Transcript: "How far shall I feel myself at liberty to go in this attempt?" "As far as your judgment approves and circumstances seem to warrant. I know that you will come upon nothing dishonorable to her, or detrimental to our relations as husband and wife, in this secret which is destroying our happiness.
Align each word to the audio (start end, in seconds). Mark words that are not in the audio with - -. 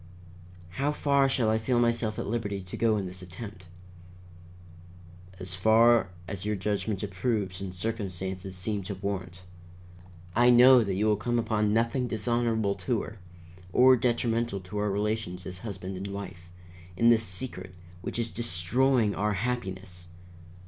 "How 0.79 0.91
far 0.91 1.29
shall 1.29 1.51
I 1.51 1.59
feel 1.59 1.79
myself 1.79 2.17
at 2.17 2.25
liberty 2.25 2.63
to 2.63 2.75
go 2.75 2.97
in 2.97 3.05
this 3.05 3.21
attempt?" 3.21 3.67
"As 5.39 5.53
far 5.53 6.09
as 6.27 6.43
your 6.43 6.55
judgment 6.55 7.03
approves 7.03 7.61
and 7.61 7.71
circumstances 7.71 8.55
seem 8.57 8.81
to 8.85 8.95
warrant. 8.95 9.43
I 10.35 10.49
know 10.49 10.83
that 10.83 10.95
you 10.95 11.05
will 11.05 11.17
come 11.17 11.37
upon 11.37 11.71
nothing 11.71 12.07
dishonorable 12.07 12.73
to 12.89 13.03
her, 13.03 13.19
or 13.71 13.95
detrimental 13.95 14.59
to 14.61 14.79
our 14.79 14.89
relations 14.89 15.45
as 15.45 15.59
husband 15.59 15.95
and 15.95 16.07
wife, 16.07 16.49
in 16.97 17.11
this 17.11 17.21
secret 17.23 17.75
which 18.01 18.17
is 18.17 18.31
destroying 18.31 19.13
our 19.13 19.33
happiness. 19.33 20.07